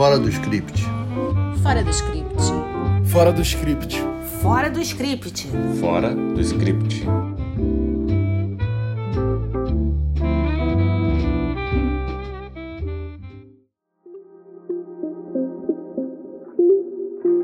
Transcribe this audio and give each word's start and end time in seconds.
Fora 0.00 0.18
do 0.18 0.30
script. 0.30 0.82
Fora 1.62 1.84
do 1.84 1.90
script. 1.90 2.34
Fora 3.04 3.30
do 3.30 3.42
script. 3.42 3.96
Fora 4.40 4.70
do 4.70 4.80
script. 4.80 5.46
Fora 5.78 6.14
do 6.14 6.40
script. 6.40 7.04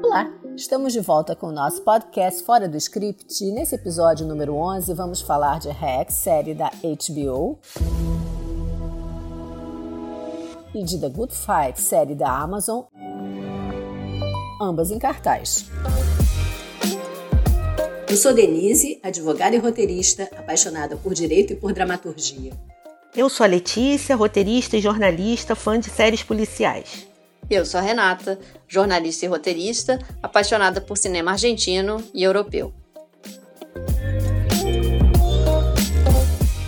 Olá, 0.02 0.32
estamos 0.56 0.94
de 0.94 1.00
volta 1.00 1.36
com 1.36 1.48
o 1.48 1.52
nosso 1.52 1.82
podcast 1.82 2.42
Fora 2.42 2.66
do 2.66 2.78
Script 2.78 3.44
e 3.44 3.52
nesse 3.52 3.74
episódio 3.74 4.26
número 4.26 4.54
11 4.54 4.94
vamos 4.94 5.20
falar 5.20 5.60
de 5.60 5.68
Hack, 5.68 6.10
série 6.10 6.54
da 6.54 6.70
HBO, 6.70 7.58
e 10.76 10.84
de 10.84 11.00
The 11.00 11.08
Good 11.08 11.34
Fight, 11.34 11.80
série 11.80 12.14
da 12.14 12.30
Amazon, 12.30 12.82
ambas 14.60 14.90
em 14.90 14.98
cartaz. 14.98 15.64
Eu 18.06 18.16
sou 18.16 18.34
Denise, 18.34 19.00
advogada 19.02 19.56
e 19.56 19.58
roteirista, 19.58 20.28
apaixonada 20.36 20.94
por 20.96 21.14
direito 21.14 21.54
e 21.54 21.56
por 21.56 21.72
dramaturgia. 21.72 22.52
Eu 23.16 23.30
sou 23.30 23.44
a 23.44 23.48
Letícia, 23.48 24.14
roteirista 24.14 24.76
e 24.76 24.82
jornalista, 24.82 25.54
fã 25.54 25.80
de 25.80 25.88
séries 25.88 26.22
policiais. 26.22 27.06
Eu 27.48 27.64
sou 27.64 27.80
a 27.80 27.82
Renata, 27.82 28.38
jornalista 28.68 29.24
e 29.24 29.28
roteirista, 29.28 29.98
apaixonada 30.22 30.80
por 30.80 30.98
cinema 30.98 31.30
argentino 31.30 32.04
e 32.12 32.22
europeu. 32.22 32.72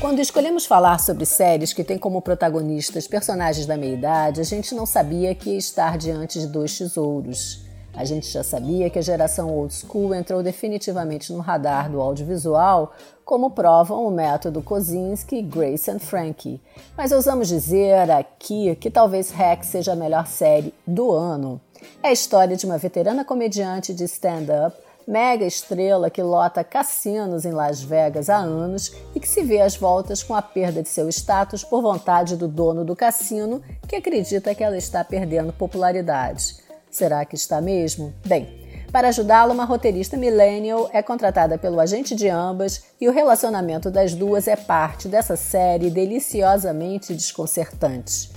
Quando 0.09 0.21
escolhemos 0.21 0.65
falar 0.65 0.99
sobre 1.01 1.27
séries 1.27 1.75
que 1.75 1.85
têm 1.85 1.99
como 1.99 2.23
protagonistas 2.23 3.07
personagens 3.07 3.67
da 3.67 3.77
meia-idade, 3.77 4.41
a 4.41 4.43
gente 4.43 4.75
não 4.75 4.87
sabia 4.87 5.35
que 5.35 5.51
ia 5.51 5.59
estar 5.59 5.99
diante 5.99 6.41
de 6.41 6.47
dois 6.47 6.79
tesouros. 6.79 7.61
A 7.93 8.07
gente 8.07 8.27
já 8.27 8.43
sabia 8.43 8.89
que 8.89 8.99
a 8.99 9.03
geração 9.03 9.55
old 9.55 9.75
school 9.75 10.15
entrou 10.15 10.43
definitivamente 10.43 11.31
no 11.31 11.41
radar 11.41 11.91
do 11.91 12.01
audiovisual, 12.01 12.95
como 13.23 13.51
provam 13.51 14.07
o 14.07 14.11
método 14.11 14.63
Kozinski, 14.63 15.43
Grace 15.43 15.91
and 15.91 15.99
Frankie. 15.99 16.59
Mas 16.97 17.13
ousamos 17.13 17.47
dizer 17.47 18.11
aqui 18.11 18.75
que 18.77 18.91
talvez 18.91 19.31
Hack 19.31 19.63
seja 19.63 19.93
a 19.93 19.97
melhor 19.97 20.27
série 20.27 20.73
do 20.87 21.13
ano. 21.13 21.61
É 22.03 22.09
a 22.09 22.13
história 22.13 22.57
de 22.57 22.65
uma 22.65 22.79
veterana 22.79 23.27
comediante 23.27 23.93
de 23.93 24.05
stand-up 24.05 24.88
mega 25.09 25.47
estrela 25.47 26.11
que 26.11 26.23
lota 26.23 26.63
cassinos 26.63 27.47
em 27.47 27.51
Las 27.51 27.81
Vegas 27.81 28.29
há 28.29 28.37
anos 28.37 28.93
e 29.15 29.19
que 29.19 29.27
se 29.27 29.43
vê 29.43 29.63
às 29.63 29.75
voltas 29.75 30.23
com 30.23 30.35
a 30.35 30.43
perda 30.43 30.83
de 30.83 30.89
seu 30.91 31.09
status 31.09 31.65
por 31.65 31.81
vontade 31.81 32.37
do 32.37 32.47
dono 32.47 32.85
do 32.85 32.95
cassino, 32.95 33.63
que 33.89 33.97
acredita 33.97 34.55
que 34.55 34.63
ela 34.63 34.77
está 34.77 35.03
perdendo 35.03 35.51
popularidade. 35.51 36.57
Será 36.91 37.25
que 37.25 37.37
está 37.37 37.59
mesmo? 37.59 38.13
Bem, 38.27 38.69
para 38.93 39.09
ajudá-la, 39.09 39.55
uma 39.55 39.65
roteirista 39.65 40.19
millennial 40.19 40.91
é 40.93 41.03
contratada 41.03 41.57
pelo 41.57 41.81
agente 41.81 42.15
de 42.15 42.29
ambas 42.29 42.85
e 43.01 43.09
o 43.09 43.13
relacionamento 43.13 43.91
das 43.91 44.15
duas 44.15 44.47
é 44.47 44.57
parte 44.57 45.09
dessa 45.09 45.37
série 45.37 45.89
deliciosamente 45.89 47.15
desconcertante. 47.15 48.31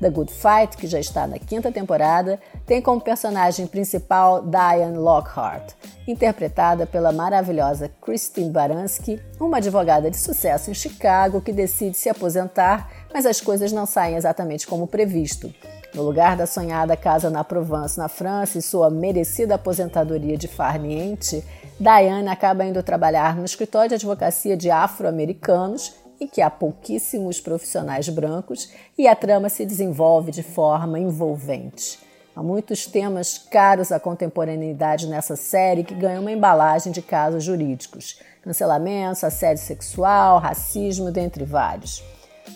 The 0.00 0.10
Good 0.10 0.32
Fight, 0.32 0.76
que 0.76 0.86
já 0.86 0.98
está 0.98 1.26
na 1.26 1.38
quinta 1.38 1.70
temporada, 1.70 2.40
tem 2.66 2.82
como 2.82 3.00
personagem 3.00 3.66
principal 3.66 4.42
Diane 4.42 4.98
Lockhart, 4.98 5.72
interpretada 6.06 6.86
pela 6.86 7.12
maravilhosa 7.12 7.90
Christine 8.00 8.50
Baranski, 8.50 9.20
uma 9.40 9.56
advogada 9.56 10.10
de 10.10 10.16
sucesso 10.16 10.70
em 10.70 10.74
Chicago 10.74 11.40
que 11.40 11.52
decide 11.52 11.96
se 11.96 12.08
aposentar, 12.08 12.90
mas 13.12 13.26
as 13.26 13.40
coisas 13.40 13.72
não 13.72 13.86
saem 13.86 14.16
exatamente 14.16 14.66
como 14.66 14.86
previsto. 14.86 15.52
No 15.94 16.02
lugar 16.02 16.36
da 16.36 16.46
sonhada 16.46 16.96
casa 16.96 17.30
na 17.30 17.44
Provence, 17.44 17.96
na 17.96 18.08
França, 18.08 18.58
e 18.58 18.62
sua 18.62 18.90
merecida 18.90 19.54
aposentadoria 19.54 20.36
de 20.36 20.48
farniente, 20.48 21.44
Diane 21.78 22.28
acaba 22.28 22.64
indo 22.64 22.82
trabalhar 22.82 23.36
no 23.36 23.44
escritório 23.44 23.90
de 23.90 23.94
advocacia 23.94 24.56
de 24.56 24.70
afro-americanos 24.70 25.94
em 26.20 26.26
que 26.26 26.40
há 26.40 26.50
pouquíssimos 26.50 27.40
profissionais 27.40 28.08
brancos 28.08 28.72
e 28.96 29.06
a 29.06 29.14
trama 29.14 29.48
se 29.48 29.64
desenvolve 29.64 30.30
de 30.30 30.42
forma 30.42 30.98
envolvente. 30.98 31.98
Há 32.36 32.42
muitos 32.42 32.84
temas 32.86 33.38
caros 33.38 33.92
à 33.92 34.00
contemporaneidade 34.00 35.06
nessa 35.06 35.36
série 35.36 35.84
que 35.84 35.94
ganham 35.94 36.20
uma 36.20 36.32
embalagem 36.32 36.92
de 36.92 37.00
casos 37.00 37.44
jurídicos: 37.44 38.18
cancelamentos, 38.42 39.22
assédio 39.22 39.62
sexual, 39.62 40.40
racismo, 40.40 41.12
dentre 41.12 41.44
vários. 41.44 42.02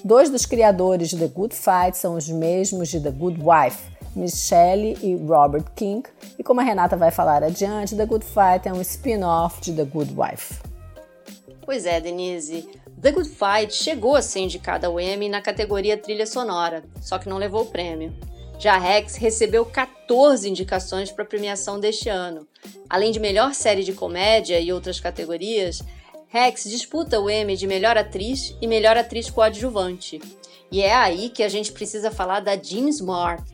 Dois 0.04 0.30
dos 0.30 0.44
criadores 0.44 1.10
de 1.10 1.18
The 1.18 1.28
Good 1.28 1.54
Fight 1.54 1.96
são 1.96 2.14
os 2.14 2.28
mesmos 2.28 2.88
de 2.88 3.00
The 3.00 3.12
Good 3.12 3.40
Wife, 3.40 3.90
Michelle 4.16 4.98
e 5.00 5.14
Robert 5.14 5.70
King, 5.76 6.02
e 6.36 6.42
como 6.42 6.60
a 6.60 6.64
Renata 6.64 6.96
vai 6.96 7.12
falar 7.12 7.44
adiante, 7.44 7.96
The 7.96 8.04
Good 8.04 8.24
Fight 8.24 8.68
é 8.68 8.72
um 8.72 8.80
spin-off 8.80 9.60
de 9.60 9.72
The 9.72 9.84
Good 9.84 10.14
Wife. 10.16 10.60
Pois 11.64 11.86
é, 11.86 12.00
Denise. 12.00 12.68
The 13.00 13.12
Good 13.12 13.28
Fight 13.28 13.72
chegou 13.72 14.16
a 14.16 14.22
ser 14.22 14.40
indicada 14.40 14.88
ao 14.88 14.98
Emmy 14.98 15.28
na 15.28 15.40
categoria 15.40 15.96
trilha 15.96 16.26
sonora, 16.26 16.82
só 17.00 17.16
que 17.18 17.28
não 17.28 17.38
levou 17.38 17.62
o 17.62 17.66
prêmio. 17.66 18.12
Já 18.58 18.76
Rex 18.76 19.14
recebeu 19.14 19.64
14 19.64 20.48
indicações 20.48 21.12
para 21.12 21.22
a 21.22 21.26
premiação 21.26 21.78
deste 21.78 22.08
ano. 22.08 22.46
Além 22.90 23.12
de 23.12 23.20
melhor 23.20 23.54
série 23.54 23.84
de 23.84 23.92
comédia 23.92 24.58
e 24.58 24.72
outras 24.72 24.98
categorias, 24.98 25.80
Rex 26.26 26.64
disputa 26.64 27.20
o 27.20 27.30
Emmy 27.30 27.56
de 27.56 27.68
melhor 27.68 27.96
atriz 27.96 28.56
e 28.60 28.66
melhor 28.66 28.96
atriz 28.96 29.30
coadjuvante. 29.30 30.20
E 30.72 30.82
é 30.82 30.92
aí 30.92 31.28
que 31.28 31.44
a 31.44 31.48
gente 31.48 31.70
precisa 31.70 32.10
falar 32.10 32.40
da 32.40 32.56
Jean 32.56 32.88
Smart, 32.88 33.44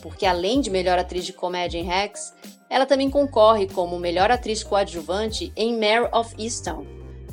porque 0.00 0.24
além 0.24 0.62
de 0.62 0.70
melhor 0.70 0.98
atriz 0.98 1.26
de 1.26 1.34
comédia 1.34 1.78
em 1.78 1.84
Rex, 1.84 2.32
ela 2.70 2.86
também 2.86 3.10
concorre 3.10 3.68
como 3.68 3.98
melhor 3.98 4.30
atriz 4.30 4.62
coadjuvante 4.64 5.52
em 5.54 5.78
Mare 5.78 6.08
of 6.10 6.34
Easttown. 6.42 6.86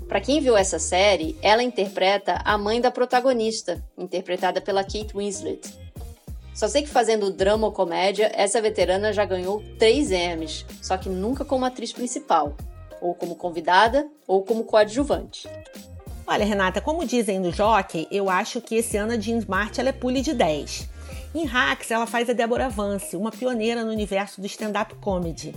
Para 0.06 0.20
quem 0.20 0.42
viu 0.42 0.56
essa 0.56 0.78
série, 0.78 1.38
ela 1.42 1.64
interpreta 1.64 2.42
a 2.44 2.58
mãe 2.58 2.82
da 2.82 2.92
protagonista, 2.92 3.82
interpretada 3.98 4.60
pela 4.60 4.84
Kate 4.84 5.16
Winslet. 5.16 5.85
Só 6.56 6.70
sei 6.70 6.84
que 6.84 6.90
fazendo 6.90 7.32
drama 7.32 7.68
ou 7.68 7.74
comédia, 7.74 8.32
essa 8.34 8.62
veterana 8.62 9.12
já 9.12 9.26
ganhou 9.26 9.62
três 9.78 10.10
Emmys, 10.10 10.66
só 10.82 10.98
que 10.98 11.10
nunca 11.10 11.44
como 11.44 11.66
atriz 11.66 11.92
principal, 11.92 12.56
ou 13.02 13.14
como 13.14 13.36
convidada, 13.36 14.08
ou 14.26 14.42
como 14.42 14.64
coadjuvante. 14.64 15.50
Olha, 16.26 16.46
Renata, 16.46 16.80
como 16.80 17.06
dizem 17.06 17.40
no 17.40 17.52
Jockey, 17.52 18.08
eu 18.10 18.30
acho 18.30 18.62
que 18.62 18.76
esse 18.76 18.96
ano 18.96 19.12
a 19.12 19.18
Jean 19.18 19.38
Smart 19.40 19.78
ela 19.78 19.90
é 19.90 19.92
pule 19.92 20.22
de 20.22 20.34
10. 20.34 20.90
Em 21.36 21.44
Hacks, 21.46 21.92
ela 21.92 22.08
faz 22.08 22.30
a 22.30 22.34
Deborah 22.34 22.70
Vance, 22.70 23.18
uma 23.18 23.32
pioneira 23.32 23.84
no 23.84 23.92
universo 23.92 24.40
do 24.40 24.48
stand-up 24.48 24.96
comedy. 24.96 25.54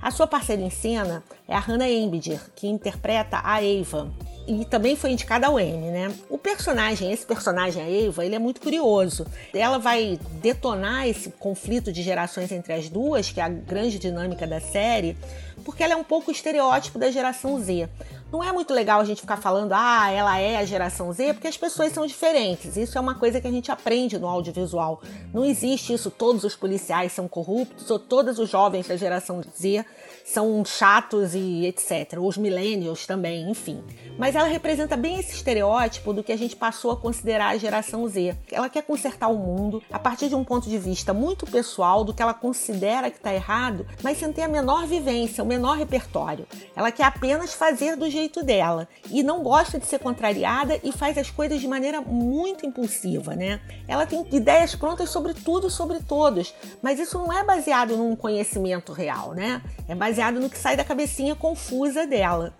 A 0.00 0.10
sua 0.10 0.26
parceira 0.26 0.62
em 0.62 0.70
cena 0.70 1.22
é 1.46 1.54
a 1.54 1.58
Hannah 1.58 1.90
Embider, 1.90 2.40
que 2.56 2.66
interpreta 2.66 3.42
a 3.44 3.62
Eva. 3.62 4.10
E 4.48 4.64
também 4.64 4.96
foi 4.96 5.10
indicada 5.10 5.46
ao 5.46 5.60
Emmy, 5.60 5.90
né? 5.90 6.10
O 6.30 6.38
personagem, 6.38 7.12
esse 7.12 7.26
personagem, 7.26 7.82
a 7.82 8.06
Eva, 8.06 8.24
ele 8.24 8.34
é 8.34 8.38
muito 8.38 8.62
curioso. 8.62 9.26
Ela 9.52 9.76
vai 9.76 10.18
detonar 10.40 11.06
esse 11.06 11.28
conflito 11.32 11.92
de 11.92 12.02
gerações 12.02 12.50
entre 12.50 12.72
as 12.72 12.88
duas, 12.88 13.30
que 13.30 13.42
é 13.42 13.44
a 13.44 13.48
grande 13.50 13.98
dinâmica 13.98 14.46
da 14.46 14.58
série, 14.58 15.18
porque 15.66 15.82
ela 15.82 15.92
é 15.92 15.96
um 15.96 16.02
pouco 16.02 16.30
o 16.30 16.32
estereótipo 16.32 16.98
da 16.98 17.10
geração 17.10 17.60
Z. 17.60 17.90
Não 18.30 18.44
é 18.44 18.52
muito 18.52 18.74
legal 18.74 19.00
a 19.00 19.04
gente 19.04 19.22
ficar 19.22 19.38
falando, 19.38 19.72
ah, 19.72 20.10
ela 20.10 20.38
é 20.38 20.58
a 20.58 20.64
geração 20.64 21.10
Z, 21.10 21.32
porque 21.32 21.48
as 21.48 21.56
pessoas 21.56 21.92
são 21.92 22.06
diferentes. 22.06 22.76
Isso 22.76 22.98
é 22.98 23.00
uma 23.00 23.14
coisa 23.14 23.40
que 23.40 23.48
a 23.48 23.50
gente 23.50 23.72
aprende 23.72 24.18
no 24.18 24.28
audiovisual. 24.28 25.00
Não 25.32 25.46
existe 25.46 25.94
isso, 25.94 26.10
todos 26.10 26.44
os 26.44 26.54
policiais 26.54 27.12
são 27.12 27.26
corruptos, 27.26 27.90
ou 27.90 27.98
todos 27.98 28.38
os 28.38 28.50
jovens 28.50 28.86
da 28.86 28.96
geração 28.96 29.40
Z 29.58 29.82
são 30.26 30.62
chatos 30.62 31.34
e 31.34 31.64
etc. 31.64 32.18
Os 32.20 32.36
millennials 32.36 33.06
também, 33.06 33.50
enfim. 33.50 33.82
Mas 34.18 34.34
ela 34.34 34.46
representa 34.46 34.94
bem 34.94 35.18
esse 35.18 35.32
estereótipo 35.32 36.12
do 36.12 36.22
que 36.22 36.32
a 36.32 36.36
gente 36.36 36.54
passou 36.54 36.90
a 36.90 36.96
considerar 36.98 37.54
a 37.54 37.56
geração 37.56 38.06
Z. 38.06 38.36
Ela 38.52 38.68
quer 38.68 38.82
consertar 38.82 39.28
o 39.28 39.38
mundo 39.38 39.82
a 39.90 39.98
partir 39.98 40.28
de 40.28 40.34
um 40.34 40.44
ponto 40.44 40.68
de 40.68 40.76
vista 40.76 41.14
muito 41.14 41.46
pessoal 41.46 42.04
do 42.04 42.12
que 42.12 42.20
ela 42.20 42.34
considera 42.34 43.10
que 43.10 43.16
está 43.16 43.32
errado, 43.32 43.86
mas 44.02 44.18
sem 44.18 44.30
ter 44.30 44.42
a 44.42 44.48
menor 44.48 44.86
vivência, 44.86 45.42
o 45.42 45.46
menor 45.46 45.78
repertório. 45.78 46.46
Ela 46.76 46.92
quer 46.92 47.04
apenas 47.04 47.54
fazer 47.54 47.96
do 47.96 48.10
jeito 48.18 48.42
dela 48.42 48.88
e 49.10 49.22
não 49.22 49.42
gosta 49.42 49.78
de 49.78 49.86
ser 49.86 49.98
contrariada 49.98 50.78
e 50.82 50.92
faz 50.92 51.16
as 51.16 51.30
coisas 51.30 51.60
de 51.60 51.68
maneira 51.68 52.00
muito 52.00 52.66
impulsiva, 52.66 53.34
né? 53.34 53.60
Ela 53.86 54.06
tem 54.06 54.26
ideias 54.32 54.74
prontas 54.74 55.10
sobre 55.10 55.34
tudo, 55.34 55.70
sobre 55.70 56.00
todos, 56.00 56.54
mas 56.82 56.98
isso 56.98 57.18
não 57.18 57.32
é 57.32 57.44
baseado 57.44 57.96
num 57.96 58.14
conhecimento 58.14 58.92
real, 58.92 59.32
né? 59.32 59.62
É 59.88 59.94
baseado 59.94 60.40
no 60.40 60.50
que 60.50 60.58
sai 60.58 60.76
da 60.76 60.84
cabecinha 60.84 61.34
confusa 61.34 62.06
dela. 62.06 62.54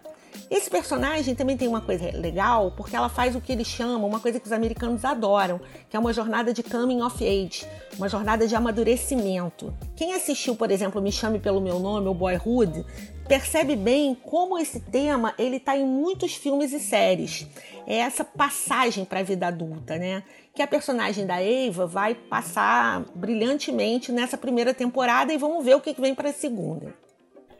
Esse 0.50 0.71
personagem 0.71 1.35
também 1.35 1.59
tem 1.59 1.69
uma 1.69 1.83
coisa 1.83 2.11
legal, 2.17 2.73
porque 2.75 2.97
ela 2.97 3.11
faz 3.11 3.37
o 3.37 3.41
que 3.41 3.53
eles 3.53 3.67
chamam, 3.67 4.09
uma 4.09 4.19
coisa 4.19 4.41
que 4.41 4.47
os 4.47 4.53
americanos 4.53 5.05
adoram, 5.05 5.61
que 5.91 5.97
é 5.97 6.00
uma 6.00 6.12
jornada 6.12 6.55
de 6.55 6.62
coming 6.62 7.03
of 7.03 7.23
age, 7.23 7.67
uma 7.99 8.09
jornada 8.09 8.47
de 8.47 8.56
amadurecimento. 8.56 9.75
Quem 9.95 10.15
assistiu, 10.15 10.56
por 10.56 10.71
exemplo, 10.71 11.03
Me 11.03 11.12
Chame 11.12 11.39
Pelo 11.39 11.61
Meu 11.61 11.79
Nome, 11.79 12.09
ou 12.09 12.15
Boyhood, 12.15 12.83
percebe 13.29 13.77
bem 13.77 14.15
como 14.15 14.59
esse 14.59 14.81
tema 14.81 15.35
ele 15.39 15.56
está 15.56 15.77
em 15.77 15.85
muitos 15.85 16.35
filmes 16.35 16.73
e 16.73 16.81
séries. 16.81 17.47
É 17.87 17.97
essa 17.97 18.25
passagem 18.25 19.05
para 19.05 19.21
a 19.21 19.23
vida 19.23 19.49
adulta, 19.49 19.99
né? 19.99 20.23
Que 20.55 20.62
a 20.62 20.67
personagem 20.67 21.27
da 21.27 21.43
Eva 21.43 21.87
vai 21.87 22.15
passar 22.15 23.05
brilhantemente 23.15 24.11
nessa 24.11 24.39
primeira 24.39 24.73
temporada 24.73 25.33
e 25.33 25.37
vamos 25.37 25.62
ver 25.62 25.77
o 25.77 25.81
que 25.81 25.93
vem 26.00 26.15
para 26.15 26.31
a 26.31 26.33
segunda. 26.33 26.95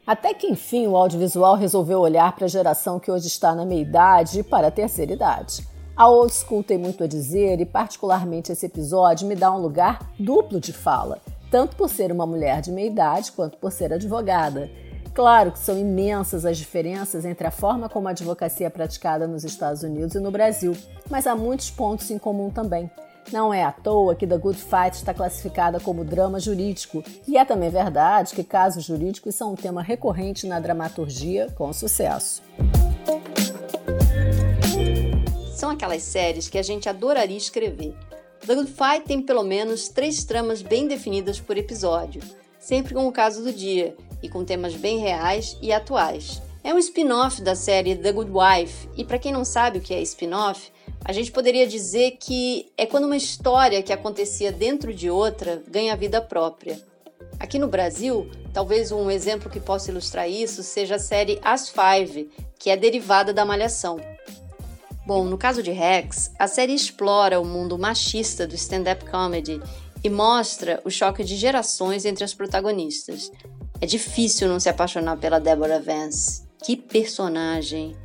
Até 0.09 0.33
que 0.33 0.47
enfim 0.47 0.87
o 0.87 0.97
audiovisual 0.97 1.55
resolveu 1.55 2.01
olhar 2.01 2.35
para 2.35 2.47
a 2.47 2.49
geração 2.49 2.99
que 2.99 3.11
hoje 3.11 3.27
está 3.27 3.55
na 3.55 3.67
meia-idade 3.67 4.41
e 4.41 4.43
para 4.43 4.69
a 4.69 4.71
terceira 4.71 5.13
idade. 5.13 5.69
A 5.95 6.09
old 6.09 6.33
school 6.33 6.65
tem 6.65 6.79
muito 6.79 7.05
a 7.05 7.07
dizer 7.07 7.61
e, 7.61 7.67
particularmente, 7.67 8.51
esse 8.51 8.65
episódio 8.65 9.29
me 9.29 9.37
dá 9.37 9.53
um 9.53 9.61
lugar 9.61 9.99
duplo 10.19 10.59
de 10.59 10.73
fala, 10.73 11.19
tanto 11.51 11.77
por 11.77 11.91
ser 11.91 12.11
uma 12.11 12.25
mulher 12.25 12.63
de 12.63 12.73
meia-idade 12.73 13.33
quanto 13.33 13.59
por 13.59 13.71
ser 13.71 13.93
advogada. 13.93 14.71
Claro 15.13 15.53
que 15.53 15.59
são 15.59 15.77
imensas 15.77 16.47
as 16.47 16.57
diferenças 16.57 17.27
entre 17.27 17.47
a 17.47 17.51
forma 17.51 17.87
como 17.87 18.09
a 18.09 18.13
advocacia 18.13 18.69
é 18.69 18.71
praticada 18.71 19.27
nos 19.27 19.45
Estados 19.45 19.83
Unidos 19.83 20.15
e 20.15 20.21
no 20.21 20.31
Brasil, 20.31 20.73
mas 21.11 21.27
há 21.27 21.37
muitos 21.37 21.71
pontos 21.71 22.11
em 22.11 22.19
comum 22.19 22.49
também. 22.49 22.91
Não 23.31 23.53
é 23.53 23.63
à 23.63 23.71
toa 23.71 24.15
que 24.15 24.27
The 24.27 24.39
Good 24.39 24.59
Fight 24.59 24.97
está 24.97 25.13
classificada 25.13 25.79
como 25.79 26.03
drama 26.03 26.41
jurídico, 26.41 27.05
e 27.27 27.37
é 27.37 27.45
também 27.45 27.69
verdade 27.69 28.35
que 28.35 28.43
casos 28.43 28.85
jurídicos 28.85 29.35
são 29.35 29.53
um 29.53 29.55
tema 29.55 29.83
recorrente 29.83 30.47
na 30.47 30.59
dramaturgia 30.59 31.53
com 31.55 31.71
sucesso. 31.73 32.43
São 35.55 35.71
aquelas 35.71 36.03
séries 36.03 36.49
que 36.49 36.57
a 36.57 36.63
gente 36.63 36.89
adoraria 36.89 37.37
escrever. 37.37 37.95
The 38.47 38.55
Good 38.55 38.73
Fight 38.73 39.05
tem 39.07 39.21
pelo 39.21 39.43
menos 39.43 39.89
três 39.89 40.25
tramas 40.25 40.63
bem 40.63 40.89
definidas 40.89 41.39
por 41.39 41.59
episódio, 41.59 42.23
sempre 42.59 42.95
com 42.95 43.07
o 43.07 43.13
caso 43.13 43.43
do 43.43 43.53
dia 43.53 43.95
e 44.23 44.29
com 44.29 44.43
temas 44.43 44.75
bem 44.75 44.99
reais 44.99 45.59
e 45.61 45.71
atuais. 45.71 46.41
É 46.65 46.73
um 46.73 46.79
spin-off 46.79 47.43
da 47.43 47.55
série 47.55 47.95
The 47.95 48.13
Good 48.13 48.31
Wife, 48.31 48.89
e 48.97 49.05
para 49.05 49.19
quem 49.19 49.33
não 49.33 49.45
sabe 49.45 49.79
o 49.79 49.81
que 49.83 49.93
é 49.93 50.01
spin-off, 50.01 50.73
a 51.05 51.13
gente 51.13 51.33
poderia 51.33 51.67
dizer 51.67 52.19
que 52.21 52.71
é 52.77 52.85
quando 52.85 53.05
uma 53.05 53.17
história 53.17 53.83
que 53.83 53.93
acontecia 53.93 54.53
dentro 54.53 54.93
de 54.93 55.09
outra 55.11 55.63
ganha 55.67 55.97
vida 55.97 56.21
própria. 56.21 56.79
Aqui 57.39 57.59
no 57.59 57.69
Brasil, 57.69 58.31
talvez 58.53 58.91
um 58.91 59.11
exemplo 59.11 59.51
que 59.51 59.61
possa 59.61 59.91
ilustrar 59.91 60.29
isso 60.29 60.63
seja 60.63 60.97
a 60.97 60.99
série 60.99 61.39
As 61.43 61.69
Five, 61.69 62.29
que 62.59 62.69
é 62.69 62.77
derivada 62.77 63.33
da 63.33 63.45
Malhação. 63.45 63.99
Bom, 65.07 65.25
no 65.25 65.39
caso 65.39 65.63
de 65.63 65.71
Rex, 65.71 66.31
a 66.39 66.47
série 66.47 66.75
explora 66.75 67.41
o 67.41 67.45
mundo 67.45 67.79
machista 67.79 68.47
do 68.47 68.55
stand-up 68.55 69.09
comedy 69.09 69.61
e 70.05 70.11
mostra 70.11 70.83
o 70.85 70.91
choque 70.91 71.25
de 71.25 71.37
gerações 71.37 72.05
entre 72.05 72.25
as 72.25 72.35
protagonistas. 72.35 73.33
É 73.81 73.87
difícil 73.87 74.49
não 74.49 74.61
se 74.61 74.69
apaixonar 74.69 75.17
pela 75.17 75.39
Deborah 75.39 75.79
Vance. 75.79 76.43
Que 76.65 76.77
personagem! 76.77 77.97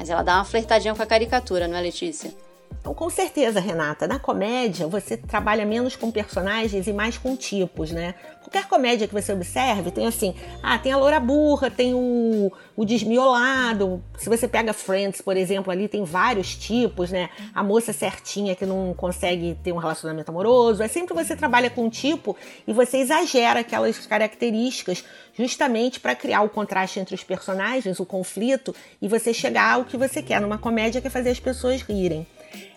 Mas 0.00 0.08
ela 0.08 0.22
dá 0.22 0.36
uma 0.36 0.46
flertadinha 0.46 0.94
com 0.94 1.02
a 1.02 1.06
caricatura, 1.06 1.68
não 1.68 1.76
é, 1.76 1.80
Letícia? 1.82 2.32
Então, 2.80 2.94
com 2.94 3.10
certeza, 3.10 3.60
Renata, 3.60 4.08
na 4.08 4.18
comédia 4.18 4.86
você 4.86 5.14
trabalha 5.14 5.66
menos 5.66 5.94
com 5.94 6.10
personagens 6.10 6.86
e 6.86 6.92
mais 6.94 7.18
com 7.18 7.36
tipos, 7.36 7.90
né? 7.90 8.14
Qualquer 8.50 8.68
comédia 8.68 9.06
que 9.06 9.14
você 9.14 9.32
observe 9.32 9.92
tem 9.92 10.08
assim, 10.08 10.34
ah, 10.60 10.76
tem 10.76 10.90
a 10.90 10.96
loura 10.96 11.20
burra, 11.20 11.70
tem 11.70 11.94
o, 11.94 12.50
o 12.76 12.84
desmiolado. 12.84 14.02
Se 14.18 14.28
você 14.28 14.48
pega 14.48 14.72
Friends, 14.72 15.20
por 15.20 15.36
exemplo, 15.36 15.70
ali 15.70 15.86
tem 15.86 16.02
vários 16.02 16.56
tipos, 16.56 17.12
né? 17.12 17.30
A 17.54 17.62
moça 17.62 17.92
certinha 17.92 18.56
que 18.56 18.66
não 18.66 18.92
consegue 18.92 19.56
ter 19.62 19.70
um 19.72 19.76
relacionamento 19.76 20.32
amoroso. 20.32 20.82
É 20.82 20.88
sempre 20.88 21.14
você 21.14 21.36
trabalha 21.36 21.70
com 21.70 21.84
um 21.84 21.88
tipo 21.88 22.36
e 22.66 22.72
você 22.72 22.96
exagera 22.96 23.60
aquelas 23.60 24.04
características 24.04 25.04
justamente 25.32 26.00
para 26.00 26.16
criar 26.16 26.42
o 26.42 26.48
contraste 26.48 26.98
entre 26.98 27.14
os 27.14 27.22
personagens, 27.22 28.00
o 28.00 28.04
conflito 28.04 28.74
e 29.00 29.06
você 29.06 29.32
chegar 29.32 29.74
ao 29.74 29.84
que 29.84 29.96
você 29.96 30.20
quer 30.20 30.40
numa 30.40 30.58
comédia 30.58 31.00
que 31.00 31.06
é 31.06 31.10
fazer 31.10 31.30
as 31.30 31.38
pessoas 31.38 31.82
rirem. 31.82 32.26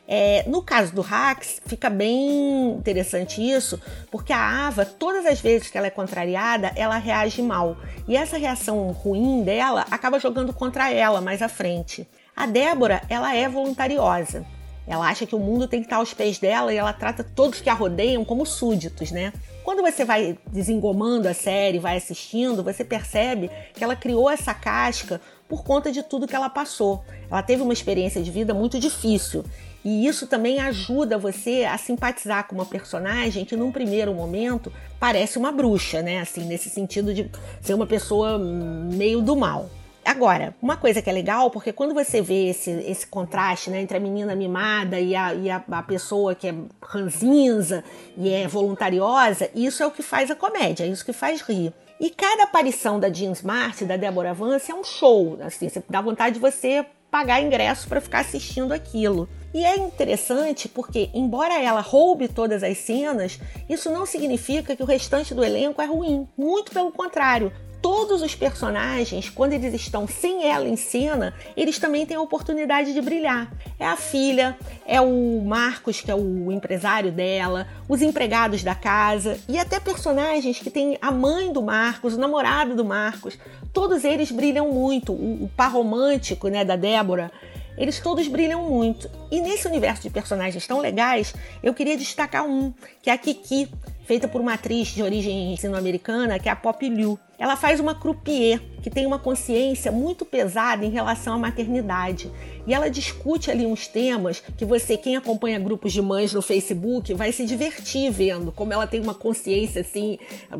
É, 0.08 0.44
no 0.48 0.62
caso 0.62 0.94
do 0.94 1.02
Hax, 1.02 1.62
fica 1.66 1.90
bem 1.90 2.72
interessante 2.72 3.42
isso, 3.42 3.80
porque 4.12 4.34
a 4.34 4.68
Ava, 4.68 4.86
todas 4.86 5.26
as 5.26 5.40
vezes 5.40 5.70
que 5.70 5.78
ela 5.78 5.88
é 5.88 5.92
contrariada, 5.92 6.72
ela 6.76 6.98
reage 6.98 7.42
mal. 7.42 7.78
E 8.08 8.18
essa 8.18 8.38
reação 8.38 8.92
ruim 8.92 9.44
dela 9.44 9.86
acaba 9.90 10.20
jogando 10.20 10.52
contra 10.52 10.92
ela 10.92 11.22
mais 11.22 11.42
à 11.42 11.48
frente. 11.48 12.08
A 12.36 12.46
Débora, 12.46 13.02
ela 13.10 13.34
é 13.34 13.48
voluntariosa. 13.48 14.46
Ela 14.86 15.08
acha 15.08 15.26
que 15.26 15.36
o 15.36 15.40
mundo 15.40 15.68
tem 15.68 15.80
que 15.80 15.86
estar 15.86 15.96
aos 15.96 16.14
pés 16.14 16.38
dela 16.38 16.74
e 16.74 16.78
ela 16.78 16.92
trata 16.92 17.24
todos 17.24 17.62
que 17.62 17.70
a 17.70 17.74
rodeiam 17.74 18.26
como 18.26 18.46
súditos, 18.46 19.12
né? 19.12 19.32
Quando 19.64 19.82
você 19.82 20.04
vai 20.04 20.38
desengomando 20.48 21.30
a 21.30 21.34
série, 21.34 21.80
vai 21.80 21.96
assistindo, 21.96 22.62
você 22.62 22.84
percebe 22.84 23.50
que 23.74 23.82
ela 23.82 23.96
criou 23.96 24.30
essa 24.30 24.54
casca 24.54 25.22
por 25.48 25.64
conta 25.64 25.90
de 25.90 26.04
tudo 26.04 26.28
que 26.28 26.36
ela 26.36 26.50
passou. 26.50 27.02
Ela 27.32 27.42
teve 27.42 27.62
uma 27.62 27.72
experiência 27.72 28.22
de 28.22 28.30
vida 28.30 28.54
muito 28.54 28.78
difícil 28.78 29.46
e 29.84 30.08
isso 30.08 30.28
também 30.28 30.60
ajuda 30.60 31.18
você 31.18 31.66
a 31.66 31.78
simpatizar 31.78 32.48
com 32.48 32.56
uma 32.56 32.66
personagem 32.66 33.44
que, 33.44 33.56
num 33.56 33.72
primeiro 33.72 34.14
momento, 34.14 34.72
parece 35.00 35.38
uma 35.38 35.52
bruxa, 35.52 36.02
né? 36.02 36.22
Assim, 36.22 36.46
nesse 36.46 36.70
sentido 36.70 37.14
de 37.14 37.30
ser 37.62 37.74
uma 37.74 37.86
pessoa 37.86 38.40
meio 38.40 39.22
do 39.22 39.36
mal. 39.36 39.70
Agora, 40.06 40.54
uma 40.62 40.76
coisa 40.76 41.02
que 41.02 41.10
é 41.10 41.14
legal, 41.14 41.50
porque 41.50 41.72
quando 41.72 41.94
você 41.94 42.22
vê 42.22 42.50
esse, 42.50 42.70
esse 42.72 43.08
contraste 43.08 43.70
né, 43.70 43.82
entre 43.82 43.96
a 43.96 44.00
menina 44.02 44.36
mimada 44.36 45.00
e, 45.00 45.16
a, 45.16 45.34
e 45.34 45.50
a, 45.50 45.64
a, 45.72 45.82
pessoa 45.82 46.36
que 46.36 46.50
é 46.50 46.56
ranzinza 46.82 47.86
e 48.18 48.30
é 48.30 48.46
voluntariosa, 48.46 49.50
isso 49.56 49.82
é 49.82 49.86
o 49.88 49.92
que 49.92 50.04
faz 50.04 50.30
a 50.30 50.36
comédia, 50.36 50.84
é 50.84 50.88
isso 50.88 51.06
que 51.06 51.14
faz 51.14 51.42
rir. 51.42 51.74
E 52.02 52.10
cada 52.10 52.44
aparição 52.44 53.00
da 53.00 53.10
Jean 53.10 53.32
Smart, 53.32 53.86
da 53.86 53.96
Deborah 53.96 54.34
Vance, 54.34 54.70
é 54.70 54.76
um 54.76 54.84
show. 54.84 55.38
Assim, 55.42 55.70
dá 55.90 56.02
vontade 56.02 56.36
de 56.36 56.42
você 56.42 56.86
pagar 57.10 57.42
ingresso 57.42 57.88
para 57.88 58.02
ficar 58.02 58.20
assistindo 58.20 58.74
aquilo. 58.74 59.30
E 59.54 59.64
é 59.64 59.78
interessante 59.78 60.68
porque, 60.68 61.12
embora 61.14 61.62
ela 61.62 61.82
roube 61.82 62.28
todas 62.28 62.64
as 62.64 62.78
cenas, 62.80 63.40
isso 63.70 63.90
não 63.92 64.06
significa 64.06 64.76
que 64.76 64.82
o 64.82 64.86
restante 64.86 65.36
do 65.36 65.44
elenco 65.44 65.82
é 65.82 65.86
ruim. 65.86 66.28
Muito 66.36 66.72
pelo 66.72 66.92
contrário. 66.92 67.54
Todos 67.80 68.22
os 68.22 68.34
personagens, 68.34 69.30
quando 69.30 69.52
eles 69.52 69.74
estão 69.74 70.08
sem 70.08 70.48
ela 70.50 70.68
em 70.68 70.78
cena, 70.78 71.34
eles 71.56 71.78
também 71.78 72.06
têm 72.06 72.16
a 72.16 72.22
oportunidade 72.22 72.94
de 72.94 73.02
brilhar. 73.02 73.52
É 73.78 73.86
a 73.86 73.98
filha, 73.98 74.58
é 74.88 75.02
o 75.02 75.44
Marcos, 75.46 76.00
que 76.00 76.10
é 76.10 76.16
o 76.16 76.50
empresário 76.50 77.12
dela, 77.12 77.68
os 77.88 78.02
empregados 78.02 78.64
da 78.64 78.74
casa 78.74 79.38
e 79.50 79.60
até 79.60 79.82
personagens 79.82 80.60
que 80.60 80.72
têm 80.72 80.98
a 81.02 81.12
mãe 81.12 81.52
do 81.52 81.62
Marcos, 81.62 82.14
o 82.16 82.20
namorado 82.20 82.74
do 82.74 82.86
Marcos. 82.86 83.38
Todos 83.74 84.06
eles 84.06 84.32
brilham 84.32 84.72
muito. 84.72 85.12
O, 85.12 85.44
o 85.44 85.52
par 85.56 85.74
romântico 85.74 86.48
né, 86.48 86.64
da 86.64 86.78
Débora 86.78 87.32
eles 87.78 88.00
todos 88.00 88.28
brilham 88.28 88.70
muito. 88.70 89.10
E 89.32 89.42
nesse 89.42 89.68
universo 89.68 90.04
de 90.04 90.10
personagens 90.10 90.66
tão 90.66 90.80
legais, 90.80 91.34
eu 91.62 91.74
queria 91.74 91.98
destacar 91.98 92.46
um, 92.46 92.74
que 93.02 93.10
é 93.10 93.14
a 93.14 93.18
Kiki, 93.18 93.70
feita 94.06 94.28
por 94.28 94.42
uma 94.42 94.54
atriz 94.54 94.90
de 94.90 95.02
origem 95.02 95.56
sino-americana, 95.58 96.40
que 96.40 96.50
é 96.50 96.52
a 96.52 96.56
Pop 96.56 96.88
Liu. 96.88 97.18
Ela 97.38 97.56
faz 97.56 97.80
uma 97.80 97.96
croupier 97.96 98.62
que 98.82 98.90
tem 98.90 99.06
uma 99.06 99.18
consciência 99.18 99.92
muito 99.92 100.24
pesada 100.24 100.86
em 100.86 100.90
relação 100.90 101.34
à 101.34 101.38
maternidade. 101.38 102.32
E 102.66 102.74
ela 102.74 102.90
discute 102.90 103.50
ali 103.50 103.66
uns 103.66 103.88
temas 103.88 104.42
que 104.56 104.64
você, 104.64 104.96
quem 104.96 105.18
acompanha 105.18 105.60
grupos 105.60 105.92
de 105.92 106.02
mães 106.02 106.34
no 106.34 106.42
Facebook, 106.42 107.14
vai 107.14 107.32
se 107.32 107.46
divertir 107.46 108.12
vendo, 108.12 108.52
como 108.52 108.72
ela 108.72 108.88
tem 108.88 109.02
uma 109.02 109.14
consciência 109.14 109.82
assim 109.82 110.18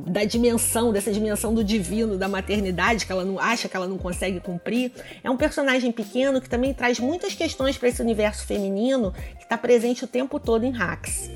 da 0.08 0.24
dimensão, 0.26 0.92
dessa 0.92 1.12
dimensão 1.12 1.54
do 1.54 1.64
divino 1.64 2.18
da 2.18 2.28
maternidade 2.28 3.06
que 3.06 3.12
ela 3.12 3.24
não 3.24 3.40
acha 3.40 3.70
que 3.70 3.78
ela 3.78 3.88
não 3.88 3.98
consegue 3.98 4.40
cumprir. 4.40 4.92
É 5.24 5.30
um 5.30 5.38
personagem 5.38 5.92
pequeno 5.92 6.42
que 6.42 6.50
também 6.50 6.74
traz 6.74 7.00
muitas 7.00 7.34
questões 7.34 7.78
para 7.78 7.90
esse 7.90 8.02
universo 8.02 8.46
feminino 8.46 9.14
que 9.38 9.44
está 9.44 9.58
presente 9.58 10.04
o 10.04 10.08
tempo 10.08 10.40
todo 10.40 10.66
em 10.66 10.72
Hacks. 10.72 11.30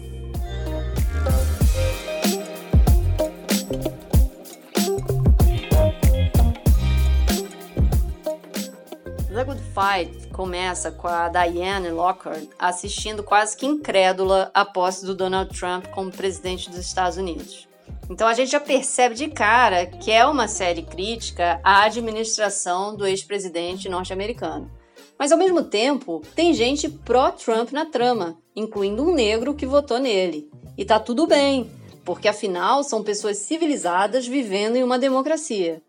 Fight 9.78 10.30
começa 10.30 10.90
com 10.90 11.08
a 11.08 11.30
Diane 11.30 11.92
Lockhart 11.92 12.50
assistindo 12.58 13.22
quase 13.22 13.56
que 13.56 13.68
incrédula 13.68 14.50
a 14.52 14.66
posse 14.66 15.06
do 15.06 15.14
Donald 15.14 15.56
Trump 15.56 15.86
como 15.90 16.12
presidente 16.12 16.68
dos 16.68 16.80
Estados 16.80 17.16
Unidos. 17.16 17.68
Então 18.10 18.28
a 18.28 18.34
gente 18.34 18.50
já 18.50 18.60
percebe 18.60 19.14
de 19.14 19.28
cara 19.28 19.86
que 19.86 20.12
é 20.12 20.26
uma 20.26 20.48
série 20.48 20.82
crítica 20.82 21.62
à 21.64 21.84
administração 21.84 22.96
do 22.96 23.06
ex-presidente 23.06 23.88
norte-americano. 23.88 24.72
Mas 25.16 25.32
ao 25.32 25.38
mesmo 25.38 25.64
tempo, 25.64 26.24
tem 26.36 26.56
gente 26.56 26.90
pró-Trump 26.90 27.72
na 27.72 27.86
trama, 27.86 28.36
incluindo 28.56 29.04
um 29.04 29.14
negro 29.14 29.54
que 29.54 29.68
votou 29.68 30.00
nele. 30.00 30.50
E 30.76 30.86
tá 30.86 31.00
tudo 31.00 31.28
bem, 31.28 31.70
porque 32.04 32.28
afinal 32.28 32.84
são 32.84 33.04
pessoas 33.04 33.38
civilizadas 33.38 34.26
vivendo 34.26 34.76
em 34.76 34.84
uma 34.84 34.98
democracia. 34.98 35.84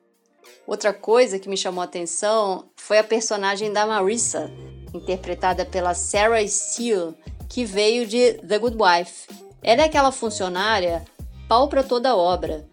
Outra 0.67 0.93
coisa 0.93 1.39
que 1.39 1.49
me 1.49 1.57
chamou 1.57 1.81
a 1.81 1.85
atenção 1.85 2.65
foi 2.77 2.99
a 2.99 3.05
personagem 3.05 3.73
da 3.73 3.87
Marissa, 3.87 4.51
interpretada 4.93 5.65
pela 5.65 5.95
Sarah 5.95 6.47
Steele, 6.47 7.15
que 7.49 7.65
veio 7.65 8.07
de 8.07 8.35
The 8.35 8.59
Good 8.59 8.77
Wife. 8.79 9.29
Ela 9.63 9.83
é 9.83 9.85
aquela 9.87 10.13
funcionária 10.13 11.05
pau 11.49 11.69
para 11.69 11.83
toda 11.83 12.15
obra. 12.15 12.67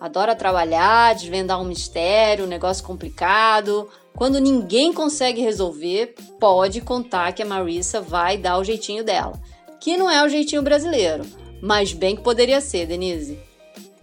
Adora 0.00 0.34
trabalhar, 0.34 1.14
desvendar 1.14 1.60
um 1.60 1.64
mistério, 1.64 2.44
um 2.44 2.48
negócio 2.48 2.84
complicado. 2.84 3.88
Quando 4.14 4.40
ninguém 4.40 4.92
consegue 4.92 5.40
resolver, 5.40 6.14
pode 6.40 6.80
contar 6.80 7.32
que 7.32 7.42
a 7.42 7.46
Marissa 7.46 8.00
vai 8.00 8.36
dar 8.36 8.58
o 8.58 8.64
jeitinho 8.64 9.04
dela. 9.04 9.40
Que 9.80 9.96
não 9.96 10.10
é 10.10 10.24
o 10.24 10.28
jeitinho 10.28 10.62
brasileiro, 10.62 11.24
mas 11.62 11.92
bem 11.92 12.16
que 12.16 12.22
poderia 12.22 12.60
ser, 12.60 12.86
Denise. 12.86 13.38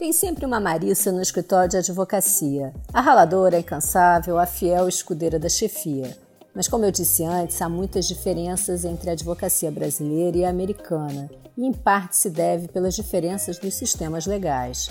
Tem 0.04 0.12
sempre 0.12 0.46
uma 0.46 0.60
Marissa 0.60 1.14
no 1.14 1.22
escritório 1.22 1.70
de 1.70 1.78
advocacia. 1.78 2.74
A 2.94 3.00
raladora, 3.00 3.58
incansável, 3.58 4.38
a 4.38 4.46
fiel 4.46 4.90
escudeira 4.90 5.40
da 5.40 5.48
chefia. 5.48 6.14
Mas, 6.54 6.68
como 6.68 6.84
eu 6.84 6.92
disse 6.92 7.24
antes, 7.24 7.62
há 7.62 7.70
muitas 7.70 8.06
diferenças 8.06 8.84
entre 8.84 9.10
a 9.10 9.14
advocacia 9.14 9.72
brasileira 9.72 10.38
e 10.40 10.44
a 10.44 10.50
americana, 10.50 11.32
e 11.56 11.66
em 11.66 11.72
parte 11.72 12.18
se 12.18 12.30
deve 12.30 12.68
pelas 12.68 12.96
diferenças 12.96 13.58
dos 13.58 13.76
sistemas 13.76 14.26
legais. 14.26 14.90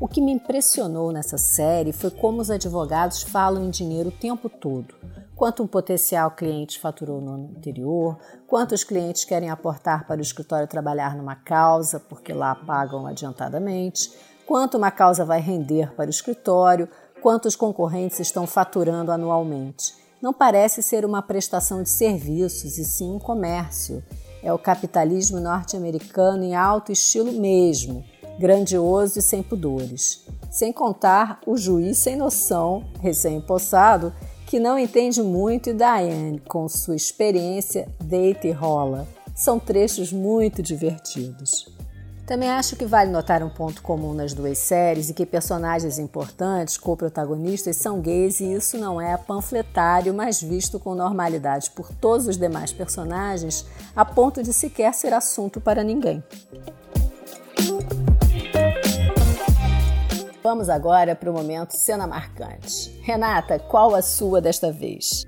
O 0.00 0.06
que 0.06 0.20
me 0.20 0.30
impressionou 0.30 1.10
nessa 1.10 1.38
série 1.38 1.92
foi 1.92 2.12
como 2.12 2.40
os 2.40 2.48
advogados 2.48 3.20
falam 3.24 3.64
em 3.64 3.70
dinheiro 3.70 4.10
o 4.10 4.12
tempo 4.12 4.48
todo. 4.48 4.94
Quanto 5.34 5.64
um 5.64 5.66
potencial 5.66 6.30
cliente 6.30 6.78
faturou 6.78 7.20
no 7.20 7.32
ano 7.32 7.50
anterior, 7.56 8.16
quantos 8.46 8.84
clientes 8.84 9.24
querem 9.24 9.50
aportar 9.50 10.06
para 10.06 10.20
o 10.20 10.22
escritório 10.22 10.68
trabalhar 10.68 11.16
numa 11.16 11.34
causa, 11.34 11.98
porque 11.98 12.32
lá 12.32 12.54
pagam 12.54 13.08
adiantadamente, 13.08 14.12
quanto 14.52 14.76
uma 14.76 14.90
causa 14.90 15.24
vai 15.24 15.40
render 15.40 15.94
para 15.94 16.08
o 16.08 16.10
escritório, 16.10 16.86
quantos 17.22 17.56
concorrentes 17.56 18.20
estão 18.20 18.46
faturando 18.46 19.10
anualmente 19.10 20.02
não 20.22 20.32
parece 20.32 20.84
ser 20.84 21.04
uma 21.04 21.20
prestação 21.20 21.82
de 21.82 21.88
serviços, 21.88 22.78
e 22.78 22.84
sim 22.84 23.10
um 23.10 23.18
comércio. 23.18 24.04
É 24.40 24.52
o 24.52 24.58
capitalismo 24.58 25.40
norte-americano 25.40 26.44
em 26.44 26.54
alto 26.54 26.92
estilo 26.92 27.32
mesmo, 27.32 28.04
grandioso 28.38 29.18
e 29.18 29.22
sem 29.22 29.42
pudores. 29.42 30.24
Sem 30.48 30.72
contar 30.72 31.40
o 31.44 31.56
juiz 31.56 31.98
sem 31.98 32.14
noção, 32.14 32.84
recém-possado, 33.00 34.14
que 34.46 34.60
não 34.60 34.78
entende 34.78 35.20
muito 35.22 35.70
e 35.70 35.74
Diane, 35.74 36.38
com 36.46 36.68
sua 36.68 36.94
experiência, 36.94 37.88
deita 38.00 38.46
e 38.46 38.52
rola. 38.52 39.08
São 39.34 39.58
trechos 39.58 40.12
muito 40.12 40.62
divertidos. 40.62 41.66
Também 42.26 42.48
acho 42.50 42.76
que 42.76 42.86
vale 42.86 43.10
notar 43.10 43.42
um 43.42 43.50
ponto 43.50 43.82
comum 43.82 44.14
nas 44.14 44.32
duas 44.32 44.56
séries 44.56 45.10
e 45.10 45.14
que 45.14 45.26
personagens 45.26 45.98
importantes, 45.98 46.78
co-protagonistas, 46.78 47.76
são 47.76 48.00
gays 48.00 48.40
e 48.40 48.54
isso 48.54 48.78
não 48.78 49.00
é 49.00 49.16
panfletário, 49.16 50.14
mas 50.14 50.40
visto 50.40 50.78
com 50.78 50.94
normalidade 50.94 51.70
por 51.70 51.92
todos 51.92 52.28
os 52.28 52.36
demais 52.36 52.72
personagens, 52.72 53.66
a 53.94 54.04
ponto 54.04 54.42
de 54.42 54.52
sequer 54.52 54.94
ser 54.94 55.12
assunto 55.12 55.60
para 55.60 55.82
ninguém. 55.82 56.22
Vamos 60.42 60.68
agora 60.68 61.14
para 61.14 61.30
o 61.30 61.32
momento 61.32 61.72
cena 61.72 62.06
marcante. 62.06 62.90
Renata, 63.02 63.58
qual 63.58 63.94
a 63.94 64.02
sua 64.02 64.40
desta 64.40 64.72
vez? 64.72 65.24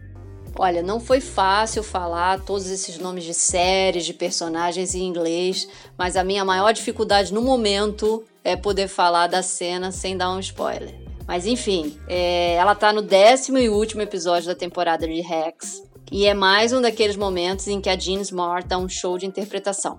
Olha, 0.56 0.82
não 0.82 1.00
foi 1.00 1.20
fácil 1.20 1.82
falar 1.82 2.40
todos 2.40 2.70
esses 2.70 2.96
nomes 2.98 3.24
de 3.24 3.34
séries, 3.34 4.06
de 4.06 4.14
personagens 4.14 4.94
em 4.94 5.02
inglês, 5.02 5.68
mas 5.98 6.16
a 6.16 6.22
minha 6.22 6.44
maior 6.44 6.72
dificuldade 6.72 7.34
no 7.34 7.42
momento 7.42 8.22
é 8.44 8.54
poder 8.54 8.86
falar 8.86 9.26
da 9.26 9.42
cena 9.42 9.90
sem 9.90 10.16
dar 10.16 10.30
um 10.30 10.38
spoiler. 10.38 10.94
Mas 11.26 11.44
enfim, 11.44 11.98
é, 12.06 12.54
ela 12.54 12.74
tá 12.74 12.92
no 12.92 13.02
décimo 13.02 13.58
e 13.58 13.68
último 13.68 14.02
episódio 14.02 14.46
da 14.46 14.54
temporada 14.54 15.08
de 15.08 15.20
Rex, 15.22 15.82
e 16.12 16.26
é 16.26 16.34
mais 16.34 16.72
um 16.72 16.80
daqueles 16.80 17.16
momentos 17.16 17.66
em 17.66 17.80
que 17.80 17.88
a 17.88 17.98
Jean 17.98 18.20
Smart 18.20 18.68
dá 18.68 18.78
um 18.78 18.88
show 18.88 19.18
de 19.18 19.26
interpretação. 19.26 19.98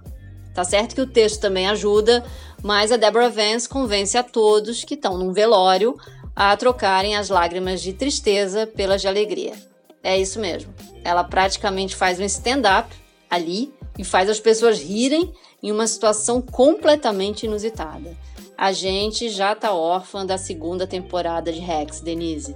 Tá 0.53 0.63
certo 0.63 0.95
que 0.95 1.01
o 1.01 1.07
texto 1.07 1.41
também 1.41 1.67
ajuda, 1.67 2.23
mas 2.63 2.93
a 2.93 2.95
Deborah 2.95 3.27
Vance 3.27 3.67
convence 3.67 4.17
a 4.17 4.23
todos 4.23 4.85
que 4.85 4.93
estão 4.93 5.17
num 5.17 5.33
velório 5.33 5.97
a 6.33 6.55
trocarem 6.55 7.17
as 7.17 7.27
lágrimas 7.27 7.81
de 7.81 7.91
tristeza 7.91 8.65
pelas 8.65 9.01
de 9.01 9.07
alegria. 9.09 9.74
É 10.05 10.15
isso 10.15 10.39
mesmo. 10.39 10.71
Ela 11.03 11.23
praticamente 11.23 11.95
faz 11.95 12.19
um 12.19 12.23
stand-up 12.23 12.95
ali 13.27 13.73
e 13.97 14.03
faz 14.03 14.29
as 14.29 14.39
pessoas 14.39 14.79
rirem 14.79 15.33
em 15.63 15.71
uma 15.71 15.87
situação 15.87 16.39
completamente 16.39 17.47
inusitada. 17.47 18.15
A 18.55 18.71
gente 18.71 19.29
já 19.29 19.55
tá 19.55 19.73
órfã 19.73 20.23
da 20.23 20.37
segunda 20.37 20.85
temporada 20.85 21.51
de 21.51 21.59
Rex, 21.59 22.01
Denise. 22.01 22.55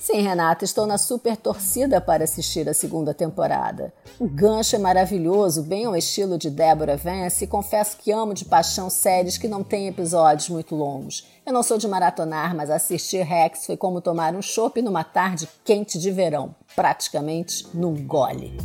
Sim, 0.00 0.22
Renata, 0.22 0.64
estou 0.64 0.86
na 0.86 0.96
super 0.96 1.36
torcida 1.36 2.00
para 2.00 2.24
assistir 2.24 2.66
a 2.66 2.72
segunda 2.72 3.12
temporada. 3.12 3.92
O 4.18 4.26
gancho 4.26 4.74
é 4.74 4.78
maravilhoso, 4.78 5.62
bem 5.62 5.84
ao 5.84 5.94
estilo 5.94 6.38
de 6.38 6.48
Deborah 6.48 6.96
Vance, 6.96 7.44
e 7.44 7.46
confesso 7.46 7.98
que 7.98 8.10
amo 8.10 8.32
de 8.32 8.46
paixão 8.46 8.88
séries 8.88 9.36
que 9.36 9.46
não 9.46 9.62
têm 9.62 9.88
episódios 9.88 10.48
muito 10.48 10.74
longos. 10.74 11.28
Eu 11.44 11.52
não 11.52 11.62
sou 11.62 11.76
de 11.76 11.86
maratonar, 11.86 12.56
mas 12.56 12.70
assistir 12.70 13.26
Rex 13.26 13.66
foi 13.66 13.76
como 13.76 14.00
tomar 14.00 14.34
um 14.34 14.40
chopp 14.40 14.80
numa 14.80 15.04
tarde 15.04 15.46
quente 15.62 15.98
de 15.98 16.10
verão, 16.10 16.54
praticamente 16.74 17.68
num 17.74 17.94
gole. 18.06 18.56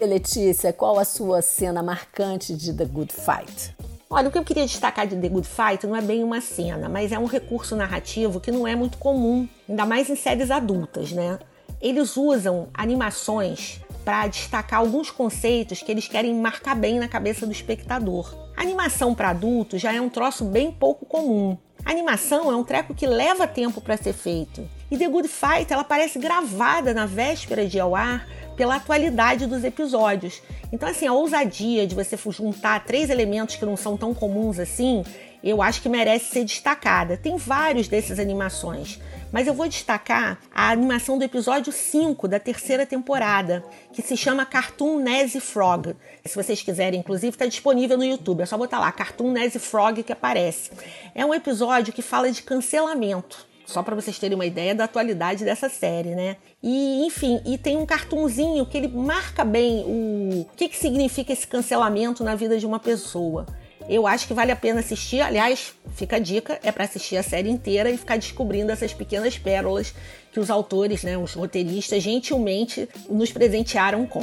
Letícia, 0.00 0.72
qual 0.72 0.98
a 0.98 1.04
sua 1.04 1.42
cena 1.42 1.82
marcante 1.82 2.54
de 2.54 2.72
The 2.72 2.86
Good 2.86 3.12
Fight? 3.12 3.76
Olha, 4.12 4.28
o 4.28 4.32
que 4.32 4.38
eu 4.38 4.42
queria 4.42 4.66
destacar 4.66 5.06
de 5.06 5.14
The 5.14 5.28
Good 5.28 5.46
Fight 5.46 5.86
não 5.86 5.94
é 5.94 6.02
bem 6.02 6.24
uma 6.24 6.40
cena, 6.40 6.88
mas 6.88 7.12
é 7.12 7.18
um 7.18 7.26
recurso 7.26 7.76
narrativo 7.76 8.40
que 8.40 8.50
não 8.50 8.66
é 8.66 8.74
muito 8.74 8.98
comum, 8.98 9.48
ainda 9.68 9.86
mais 9.86 10.10
em 10.10 10.16
séries 10.16 10.50
adultas, 10.50 11.12
né? 11.12 11.38
Eles 11.80 12.16
usam 12.16 12.68
animações 12.74 13.80
para 14.04 14.26
destacar 14.26 14.80
alguns 14.80 15.12
conceitos 15.12 15.80
que 15.80 15.92
eles 15.92 16.08
querem 16.08 16.34
marcar 16.34 16.74
bem 16.74 16.98
na 16.98 17.06
cabeça 17.06 17.46
do 17.46 17.52
espectador. 17.52 18.34
A 18.56 18.62
animação 18.62 19.14
para 19.14 19.30
adultos 19.30 19.80
já 19.80 19.94
é 19.94 20.00
um 20.00 20.08
troço 20.08 20.44
bem 20.44 20.72
pouco 20.72 21.06
comum. 21.06 21.56
A 21.84 21.92
animação 21.92 22.50
é 22.50 22.56
um 22.56 22.64
treco 22.64 22.92
que 22.92 23.06
leva 23.06 23.46
tempo 23.46 23.80
para 23.80 23.96
ser 23.96 24.12
feito. 24.12 24.68
E 24.90 24.98
The 24.98 25.06
Good 25.06 25.28
Fight 25.28 25.72
ela 25.72 25.84
parece 25.84 26.18
gravada 26.18 26.92
na 26.92 27.06
véspera 27.06 27.64
de 27.64 27.78
ao 27.78 27.94
ar 27.94 28.26
pela 28.60 28.76
atualidade 28.76 29.46
dos 29.46 29.64
episódios. 29.64 30.42
Então, 30.70 30.86
assim, 30.86 31.06
a 31.06 31.14
ousadia 31.14 31.86
de 31.86 31.94
você 31.94 32.14
juntar 32.28 32.84
três 32.84 33.08
elementos 33.08 33.56
que 33.56 33.64
não 33.64 33.74
são 33.74 33.96
tão 33.96 34.12
comuns 34.12 34.58
assim, 34.58 35.02
eu 35.42 35.62
acho 35.62 35.80
que 35.80 35.88
merece 35.88 36.26
ser 36.26 36.44
destacada. 36.44 37.16
Tem 37.16 37.38
vários 37.38 37.88
dessas 37.88 38.18
animações, 38.18 39.00
mas 39.32 39.46
eu 39.46 39.54
vou 39.54 39.66
destacar 39.66 40.38
a 40.54 40.70
animação 40.70 41.16
do 41.16 41.24
episódio 41.24 41.72
5 41.72 42.28
da 42.28 42.38
terceira 42.38 42.84
temporada, 42.84 43.64
que 43.94 44.02
se 44.02 44.14
chama 44.14 44.44
Cartoon 44.44 45.02
Nazi 45.02 45.40
Frog. 45.40 45.96
Se 46.26 46.36
vocês 46.36 46.60
quiserem, 46.60 47.00
inclusive, 47.00 47.30
está 47.30 47.46
disponível 47.46 47.96
no 47.96 48.04
YouTube. 48.04 48.42
É 48.42 48.46
só 48.46 48.58
botar 48.58 48.78
lá 48.78 48.92
Cartoon 48.92 49.32
Nazi 49.32 49.58
Frog 49.58 50.02
que 50.02 50.12
aparece. 50.12 50.70
É 51.14 51.24
um 51.24 51.32
episódio 51.32 51.94
que 51.94 52.02
fala 52.02 52.30
de 52.30 52.42
cancelamento. 52.42 53.48
Só 53.70 53.82
para 53.82 53.94
vocês 53.94 54.18
terem 54.18 54.34
uma 54.34 54.44
ideia 54.44 54.74
da 54.74 54.84
atualidade 54.84 55.44
dessa 55.44 55.68
série, 55.68 56.14
né? 56.14 56.36
E, 56.62 57.06
enfim, 57.06 57.40
e 57.46 57.56
tem 57.56 57.76
um 57.76 57.86
cartunzinho 57.86 58.66
que 58.66 58.76
ele 58.76 58.88
marca 58.88 59.44
bem 59.44 59.84
o, 59.86 60.40
o 60.40 60.56
que, 60.56 60.68
que 60.68 60.76
significa 60.76 61.32
esse 61.32 61.46
cancelamento 61.46 62.24
na 62.24 62.34
vida 62.34 62.58
de 62.58 62.66
uma 62.66 62.80
pessoa. 62.80 63.46
Eu 63.88 64.06
acho 64.06 64.26
que 64.26 64.34
vale 64.34 64.52
a 64.52 64.56
pena 64.56 64.80
assistir. 64.80 65.20
Aliás, 65.20 65.72
fica 65.94 66.16
a 66.16 66.18
dica, 66.18 66.58
é 66.62 66.70
para 66.70 66.84
assistir 66.84 67.16
a 67.16 67.22
série 67.22 67.48
inteira 67.48 67.90
e 67.90 67.96
ficar 67.96 68.16
descobrindo 68.16 68.70
essas 68.70 68.92
pequenas 68.92 69.38
pérolas 69.38 69.94
que 70.32 70.38
os 70.38 70.50
autores, 70.50 71.02
né, 71.02 71.16
os 71.16 71.34
roteiristas, 71.34 72.02
gentilmente 72.02 72.88
nos 73.08 73.32
presentearam 73.32 74.06
com. 74.06 74.22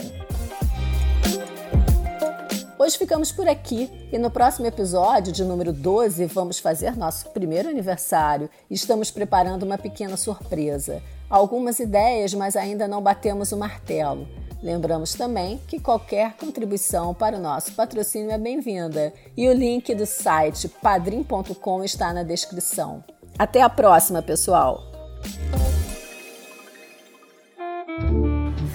Hoje 2.87 2.97
ficamos 2.97 3.33
por 3.33 3.49
aqui 3.49 3.91
e 4.13 4.17
no 4.17 4.31
próximo 4.31 4.65
episódio, 4.65 5.33
de 5.33 5.43
número 5.43 5.73
12, 5.73 6.25
vamos 6.27 6.57
fazer 6.57 6.95
nosso 6.95 7.27
primeiro 7.31 7.67
aniversário 7.67 8.49
e 8.69 8.75
estamos 8.75 9.11
preparando 9.11 9.63
uma 9.63 9.77
pequena 9.77 10.15
surpresa. 10.15 11.03
Algumas 11.29 11.81
ideias, 11.81 12.33
mas 12.33 12.55
ainda 12.55 12.87
não 12.87 13.01
batemos 13.01 13.51
o 13.51 13.57
martelo. 13.57 14.25
Lembramos 14.63 15.13
também 15.15 15.59
que 15.67 15.81
qualquer 15.81 16.37
contribuição 16.37 17.13
para 17.13 17.35
o 17.35 17.41
nosso 17.41 17.73
patrocínio 17.73 18.31
é 18.31 18.37
bem-vinda 18.37 19.13
e 19.35 19.49
o 19.49 19.53
link 19.53 19.93
do 19.93 20.05
site 20.05 20.69
padrim.com 20.69 21.83
está 21.83 22.13
na 22.13 22.23
descrição. 22.23 23.03
Até 23.37 23.61
a 23.61 23.69
próxima, 23.69 24.21
pessoal! 24.21 24.81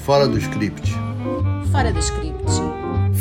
Fora 0.04 0.28
do 0.28 0.36
script. 0.36 0.90
Fora 1.72 1.90
do 1.90 1.98
script. 1.98 2.41